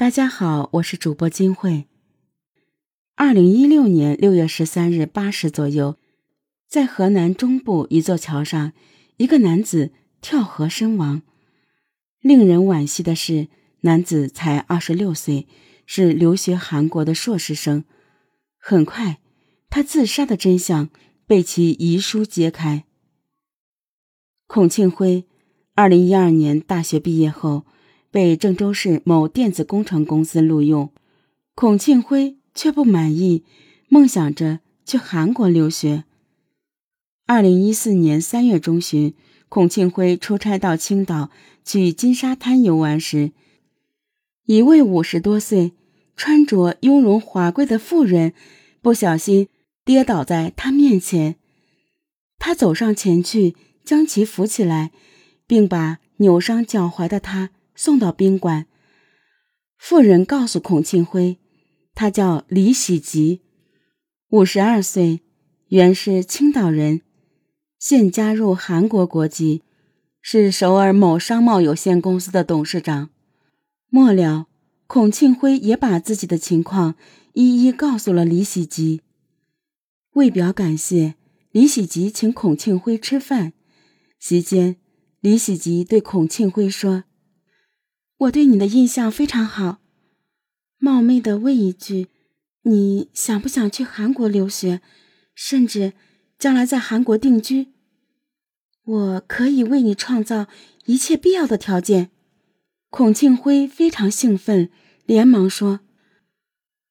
[0.00, 1.84] 大家好，我是主播金慧。
[3.16, 5.98] 二零一六年六月十三日八时左右，
[6.66, 8.72] 在河南中部一座桥上，
[9.18, 9.92] 一个男子
[10.22, 11.20] 跳河身亡。
[12.22, 13.48] 令人惋惜的是，
[13.82, 15.46] 男子才二十六岁，
[15.84, 17.84] 是留学韩国的硕士生。
[18.58, 19.20] 很快，
[19.68, 20.88] 他自杀的真相
[21.26, 22.86] 被其遗书揭开。
[24.46, 25.26] 孔庆辉，
[25.74, 27.66] 二零一二年大学毕业后。
[28.10, 30.92] 被郑州市某电子工程公司录用，
[31.54, 33.44] 孔庆辉却不满意，
[33.88, 36.04] 梦想着去韩国留学。
[37.26, 39.14] 二零一四年三月中旬，
[39.48, 41.30] 孔庆辉出差到青岛
[41.64, 43.30] 去金沙滩游玩时，
[44.46, 45.72] 一位五十多岁、
[46.16, 48.32] 穿着雍容华贵的妇人
[48.82, 49.46] 不小心
[49.84, 51.36] 跌倒在他面前，
[52.40, 53.54] 他走上前去
[53.84, 54.90] 将其扶起来，
[55.46, 57.50] 并把扭伤脚踝的他。
[57.80, 58.66] 送到宾馆。
[59.78, 61.38] 妇人告诉孔庆辉，
[61.94, 63.40] 他叫李喜吉，
[64.28, 65.22] 五十二岁，
[65.68, 67.00] 原是青岛人，
[67.78, 69.62] 现加入韩国国籍，
[70.20, 73.08] 是首尔某商贸有限公司的董事长。
[73.88, 74.48] 末了，
[74.86, 76.96] 孔庆辉也把自己的情况
[77.32, 79.00] 一一告诉了李喜吉。
[80.12, 81.14] 为表感谢，
[81.50, 83.54] 李喜吉请孔庆辉吃饭。
[84.18, 84.76] 席间，
[85.20, 87.04] 李喜吉对孔庆辉说。
[88.20, 89.80] 我对你的印象非常好，
[90.76, 92.08] 冒昧的问一句，
[92.64, 94.82] 你想不想去韩国留学，
[95.34, 95.94] 甚至
[96.38, 97.68] 将来在韩国定居？
[98.84, 100.48] 我可以为你创造
[100.84, 102.10] 一切必要的条件。
[102.90, 104.70] 孔庆辉非常兴奋，
[105.06, 105.80] 连忙说：“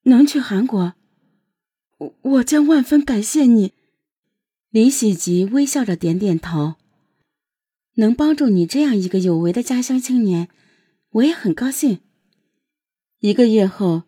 [0.05, 0.93] 能去韩国，
[1.99, 3.73] 我我将万分感谢你。”
[4.71, 6.75] 李喜吉微笑着点点头，
[7.95, 10.49] 能帮助你这样一个有为的家乡青年。
[11.11, 12.01] 我也很高兴。
[13.19, 14.03] 一个月后，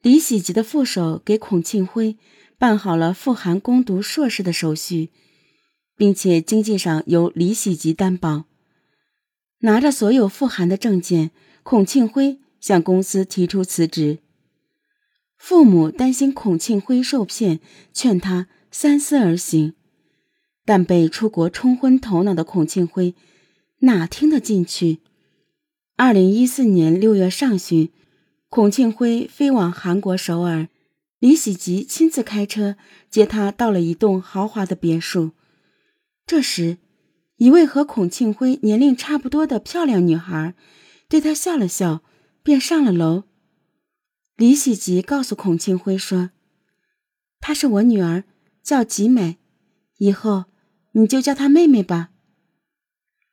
[0.00, 2.16] 李喜吉的副手给孔庆辉
[2.56, 5.10] 办好了赴韩攻读硕士的手续，
[5.94, 8.44] 并且经济上由李喜吉担保。
[9.58, 14.20] 拿着所有赴韩的证件，孔庆辉向公司提出辞职。
[15.36, 17.60] 父母担心孔庆辉受骗，
[17.92, 19.74] 劝他三思而行，
[20.64, 23.14] 但被出国冲昏头脑的孔庆辉
[23.80, 25.00] 哪听得进去？
[26.00, 27.90] 二零一四年六月上旬，
[28.48, 30.68] 孔庆辉飞往韩国首尔，
[31.18, 32.76] 李喜吉亲自开车
[33.10, 35.32] 接他到了一栋豪华的别墅。
[36.24, 36.78] 这时，
[37.38, 40.54] 一位和孔庆辉年龄差不多的漂亮女孩
[41.08, 42.04] 对他笑了笑，
[42.44, 43.24] 便上了楼。
[44.36, 46.30] 李喜吉告诉孔庆辉说
[47.42, 48.22] ：“她是我女儿，
[48.62, 49.38] 叫吉美，
[49.96, 50.44] 以后
[50.92, 52.10] 你就叫她妹妹吧。”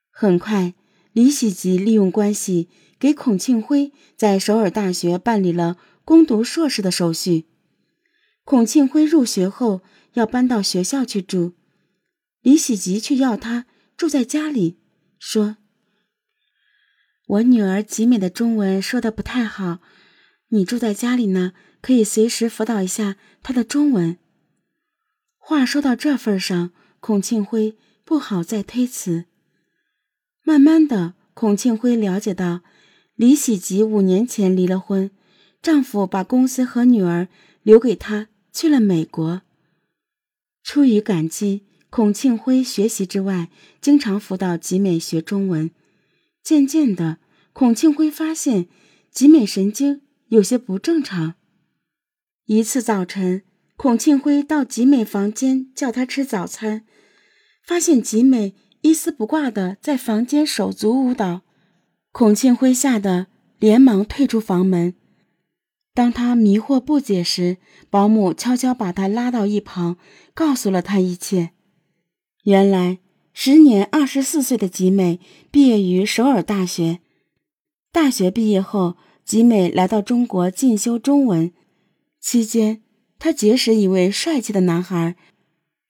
[0.09, 0.73] 很快。
[1.15, 2.67] 李喜吉利用关系
[2.99, 7.45] 给孔庆辉在首尔大学办理了攻读硕士的手续。
[8.43, 9.81] 孔庆辉入学后
[10.15, 11.53] 要搬到学校去住，
[12.41, 13.65] 李喜吉却要他
[13.95, 14.77] 住在家里，
[15.17, 15.55] 说
[17.27, 19.79] ：“我女儿吉美的中文说的不太好，
[20.49, 24.17] 你住在家里呢，可以随时辅导一下她的中文。”
[25.39, 29.27] 话说到这份上，孔庆辉不好再推辞。
[30.47, 32.61] 慢慢的，孔庆辉了解到，
[33.15, 35.09] 李喜吉五年前离了婚，
[35.59, 37.27] 丈夫把公司和女儿
[37.63, 39.41] 留给她，去了美国。
[40.63, 43.49] 出于感激，孔庆辉学习之外，
[43.81, 45.71] 经常辅导吉美学中文。
[46.43, 47.17] 渐渐的，
[47.51, 48.67] 孔庆辉发现
[49.09, 51.33] 吉美神经有些不正常。
[52.45, 53.41] 一次早晨，
[53.75, 56.85] 孔庆辉到吉美房间叫她吃早餐，
[57.65, 58.53] 发现吉美。
[58.85, 61.41] 一丝不挂的在房间手足舞蹈，
[62.11, 63.25] 孔庆辉吓得
[63.57, 64.93] 连忙退出房门。
[65.95, 67.57] 当他迷惑不解时，
[67.89, 69.97] 保姆悄悄把他拉到一旁，
[70.35, 71.49] 告诉了他一切。
[72.43, 72.99] 原来，
[73.33, 75.19] 时年二十四岁的吉美
[75.49, 76.99] 毕业于首尔大学。
[77.91, 81.51] 大学毕业后，吉美来到中国进修中文。
[82.21, 82.83] 期间，
[83.17, 85.15] 她结识一位帅气的男孩，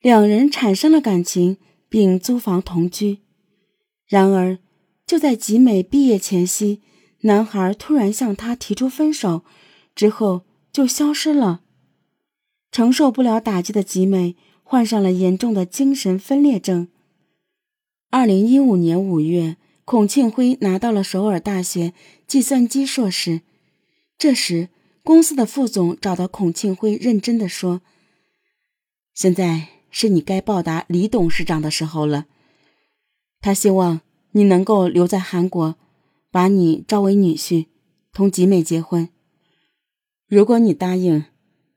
[0.00, 1.58] 两人产生了感情。
[1.88, 3.18] 并租房同居，
[4.06, 4.58] 然而
[5.06, 6.80] 就在吉美毕业前夕，
[7.20, 9.42] 男孩突然向她提出分手，
[9.94, 10.42] 之后
[10.72, 11.62] 就消失了。
[12.72, 16.88] 承受不了打击的吉美患上了严重的精神分裂症。
[18.10, 21.94] 二零一五年五月，孔庆辉拿到了首尔大学
[22.26, 23.42] 计算机硕士。
[24.18, 24.68] 这时，
[25.02, 27.82] 公司的副总找到孔庆辉，认真的说
[29.14, 32.26] ：“现在。”是你该报答李董事长的时候了。
[33.40, 34.00] 他希望
[34.32, 35.76] 你能够留在韩国，
[36.30, 37.66] 把你招为女婿，
[38.12, 39.08] 同吉美结婚。
[40.28, 41.24] 如果你答应，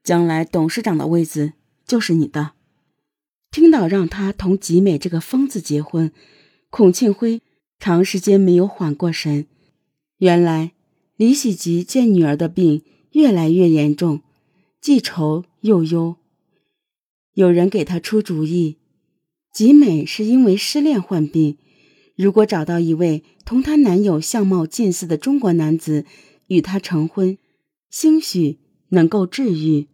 [0.03, 1.53] 将来董事长的位子
[1.85, 2.53] 就是你的。”
[3.51, 6.11] 听到让他同吉美这个疯子结婚，
[6.69, 7.41] 孔庆辉
[7.79, 9.47] 长时间没有缓过神。
[10.17, 10.73] 原来
[11.15, 12.83] 李喜吉见女儿的病
[13.13, 14.21] 越来越严重，
[14.79, 16.18] 既愁又忧。
[17.39, 18.79] 有人给他出主意：
[19.53, 21.57] 吉美是因为失恋患病，
[22.17, 26.03] 如果找到一位同她男友相貌近似的中国男子
[26.47, 27.37] 与她成婚，
[27.89, 28.59] 兴许
[28.89, 29.87] 能够治愈。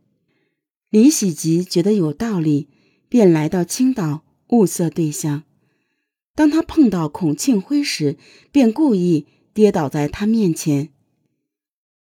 [0.89, 2.69] 李喜吉觉得有道理。
[3.07, 5.44] 便来到青岛物色对象。
[6.33, 8.18] 当他碰到孔庆辉时，
[8.51, 10.89] 便故意跌倒在他面前。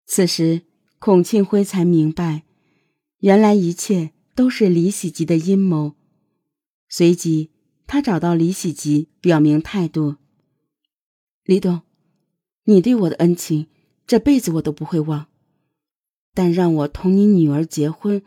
[0.04, 0.62] 此时，
[0.98, 2.42] 孔庆辉才明白，
[3.20, 5.96] 原来一切都是李喜吉的阴谋。
[6.90, 7.50] 随即，
[7.86, 10.16] 他找到李喜吉，表明态度
[11.42, 11.80] ：“李董，
[12.64, 13.66] 你对我的恩情，
[14.06, 15.28] 这辈子我都不会忘。
[16.34, 18.22] 但让我同你女儿结婚，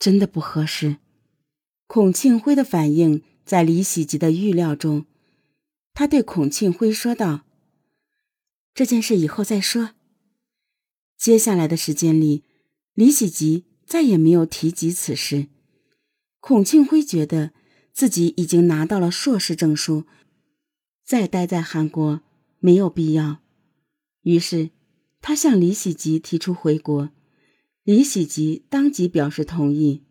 [0.00, 0.96] 真的不合适。”
[1.86, 5.06] 孔庆辉的反应在李喜吉的预料中，
[5.94, 7.42] 他对孔庆辉说道
[8.74, 9.92] ：“这件事以后再说。”
[11.16, 12.42] 接下来的时间里，
[12.94, 15.46] 李喜吉再也没有提及此事。
[16.40, 17.52] 孔庆辉觉得
[17.92, 20.04] 自己已经拿到了硕士证书，
[21.04, 22.20] 再待在韩国
[22.58, 23.38] 没有必要，
[24.22, 24.70] 于是
[25.20, 27.10] 他向李喜吉提出回国，
[27.84, 30.02] 李喜吉当即表示同意。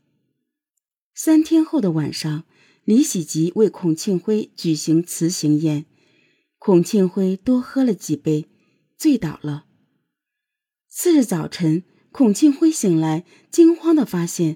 [1.14, 2.44] 三天后的晚上，
[2.84, 5.86] 李喜吉为孔庆辉举行辞行宴。
[6.58, 8.48] 孔庆辉多喝了几杯，
[8.98, 9.66] 醉倒了。
[10.90, 11.84] 次日早晨，
[12.18, 14.56] 孔庆辉醒来，惊慌的发现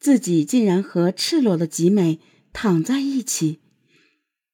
[0.00, 2.18] 自己竟然和赤裸的吉美
[2.54, 3.58] 躺在一起。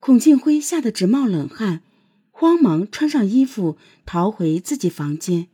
[0.01, 1.85] 孔庆辉吓得直冒冷汗，
[2.33, 5.47] 慌忙穿上衣服逃回自己房间。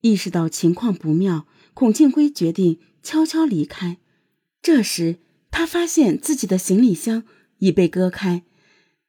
[0.00, 3.98] 意识到情况不妙，孔庆辉决定悄悄离开。
[4.62, 5.18] 这时，
[5.50, 7.24] 他发现自己的行李箱
[7.58, 8.42] 已被割开，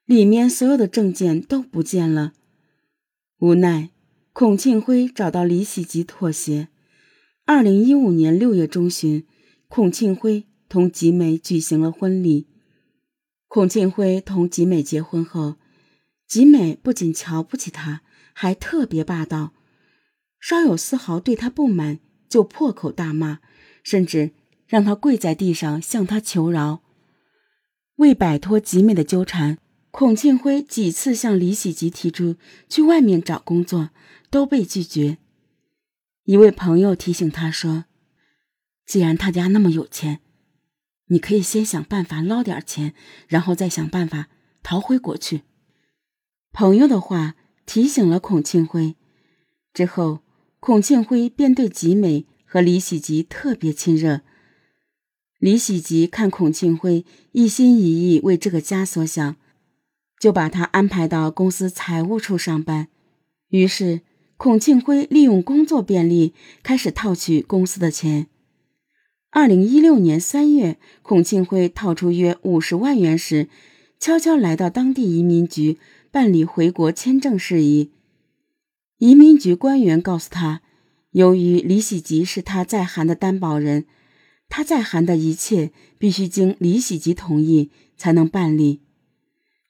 [0.03, 2.33] 里面所有的证件都不见了。
[3.39, 3.91] 无奈，
[4.33, 6.67] 孔庆辉找到李喜吉妥协。
[7.49, 9.25] 二零一五年六月中旬，
[9.69, 12.45] 孔庆辉同吉美举行了婚礼。
[13.47, 15.55] 孔庆辉同吉美结婚后，
[16.27, 18.01] 吉美不仅瞧不起他，
[18.33, 19.53] 还特别霸道，
[20.41, 23.39] 稍有丝毫对他不满就破口大骂，
[23.81, 24.31] 甚至。
[24.67, 26.81] 让他跪在地上向他求饶。
[27.95, 29.59] 为摆脱吉美的纠缠，
[29.91, 32.35] 孔庆辉几次向李喜吉提出
[32.67, 33.91] 去外面找工作，
[34.29, 35.19] 都被拒绝。
[36.27, 37.85] 一位朋友提醒他说
[38.85, 40.19] ：“既然他家那么有钱，
[41.05, 42.93] 你可以先想办法捞点钱，
[43.29, 44.27] 然后再想办法
[44.61, 45.43] 逃回国去。”
[46.51, 47.35] 朋友的话
[47.65, 48.97] 提醒了孔庆辉。
[49.73, 50.19] 之后，
[50.59, 54.19] 孔庆辉便对吉美和李喜吉特别亲热。
[55.39, 59.37] 李喜吉看孔庆辉一心一意为这个家所想，
[60.19, 62.89] 就把他安排到公司财务处上班。
[63.47, 64.01] 于是，
[64.37, 68.27] 孔庆辉利用工作便利，开始套取公司的钱。
[69.31, 73.49] 二零一六年三月，孔庆辉套出约五十万元时，
[73.99, 75.79] 悄悄来到当地移民局
[76.11, 77.89] 办理回国签证事宜。
[78.99, 80.61] 移民局官员告诉他，
[81.11, 83.85] 由于李喜吉是他在韩的担保人。
[84.49, 88.81] 他在韩的一切必须经李喜吉同意才能办理。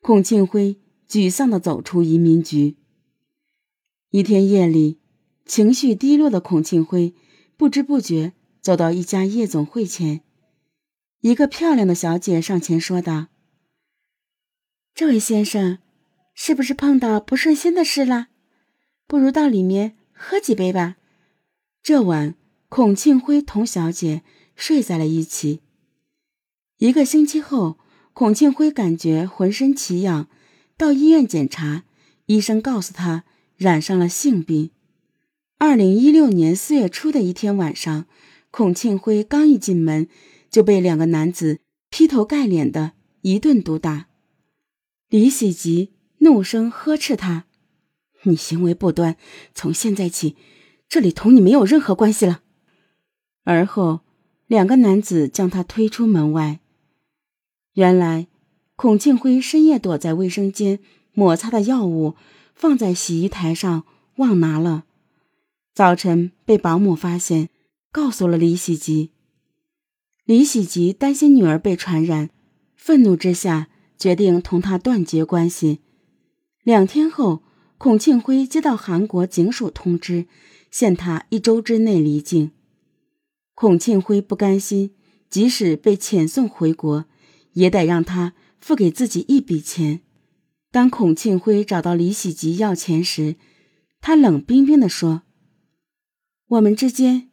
[0.01, 0.77] 孔庆辉
[1.09, 2.75] 沮丧地走出移民局。
[4.17, 4.97] 一天夜里，
[5.45, 7.13] 情绪低落的孔庆辉
[7.55, 8.33] 不知不觉
[8.63, 10.21] 走到一家夜总会前，
[11.21, 13.27] 一个漂亮的小姐上前说道
[14.95, 15.77] ：“这位先生，
[16.33, 18.29] 是不是碰到不顺心的事了？
[19.05, 20.97] 不如到里面喝几杯吧。”
[21.83, 22.33] 这晚，
[22.69, 24.23] 孔庆辉同小姐。
[24.55, 25.61] 睡在了一起。
[26.79, 27.77] 一个星期后，
[28.13, 30.27] 孔庆辉感觉浑身奇痒，
[30.75, 31.83] 到医院检查，
[32.25, 33.23] 医生告诉他
[33.57, 34.71] 染上了性病。
[35.57, 38.05] 二零一六年四月初的一天晚上，
[38.51, 40.07] 孔庆辉刚一进门，
[40.49, 41.59] 就被两个男子
[41.89, 44.07] 劈头盖脸的一顿毒打。
[45.09, 47.45] 李喜吉怒声呵斥他
[48.23, 49.17] ：“你行为不端，
[49.53, 50.35] 从现在起，
[50.87, 52.43] 这里同你没有任何关系了。”
[53.43, 54.01] 而后。
[54.47, 56.61] 两个男子将他推出门外。
[57.73, 58.27] 原来，
[58.77, 60.79] 孔庆辉深夜躲在卫生间
[61.11, 62.15] 抹擦的药物
[62.57, 63.85] 放在洗衣台上，
[64.15, 64.85] 忘拿了。
[65.75, 67.49] 早晨被保姆发现，
[67.91, 69.11] 告诉了李喜吉。
[70.25, 72.31] 李喜吉担心女儿被传染，
[72.75, 75.81] 愤怒之下决定同他断绝关系。
[76.63, 77.43] 两天后，
[77.77, 80.25] 孔庆辉接到韩国警署通知，
[80.71, 82.49] 限他一周之内离境。
[83.53, 84.95] 孔庆辉不甘心，
[85.29, 87.05] 即使被遣送回国，
[87.53, 90.01] 也得让他付给自己一笔钱。
[90.71, 93.35] 当孔庆辉找到李喜吉要钱时，
[94.01, 95.23] 他冷冰冰地说
[96.47, 97.29] ：“我们之间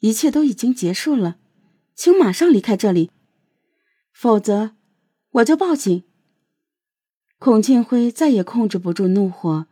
[0.00, 1.38] 一切都已经结束了，
[1.94, 3.10] 请马上离开这里，
[4.12, 4.76] 否则
[5.32, 6.04] 我就报警。”
[7.38, 9.66] 孔庆辉再也控制不住怒火，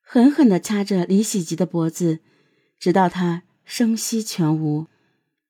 [0.00, 2.20] 狠狠地掐着李喜吉的脖子，
[2.78, 4.86] 直到他声息全无。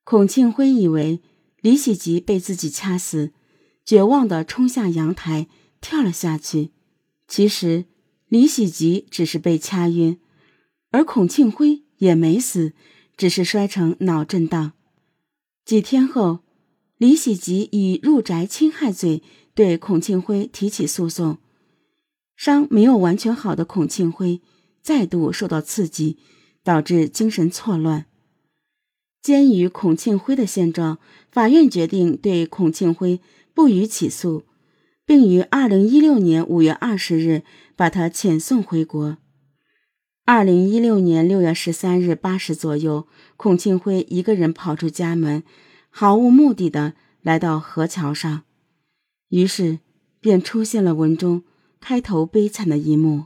[0.03, 1.21] 孔庆辉以为
[1.61, 3.31] 李喜吉被自己掐死，
[3.83, 5.47] 绝望地冲下阳台，
[5.85, 6.71] 跳了下去。
[7.27, 7.85] 其实
[8.27, 10.19] 李喜吉只是被掐晕，
[10.89, 12.73] 而孔庆辉也没死，
[13.15, 14.71] 只是摔成脑震荡。
[15.63, 16.39] 几天后，
[16.97, 19.21] 李喜吉以入宅侵害罪。
[19.53, 21.37] 对孔庆辉提起诉讼，
[22.35, 24.41] 伤没有完全好的孔庆辉
[24.81, 26.17] 再度受到刺激，
[26.63, 28.07] 导致精神错乱。
[29.21, 30.97] 鉴于孔庆辉的现状，
[31.31, 33.21] 法院决定对孔庆辉
[33.53, 34.43] 不予起诉，
[35.05, 37.43] 并于二零一六年五月二十日
[37.75, 39.17] 把他遣送回国。
[40.25, 43.07] 二零一六年六月十三日八时左右，
[43.37, 45.43] 孔庆辉一个人跑出家门，
[45.91, 48.41] 毫无目的的来到河桥上。
[49.29, 49.79] 于是，
[50.19, 51.43] 便出现了文中
[51.79, 53.25] 开头悲惨的一幕。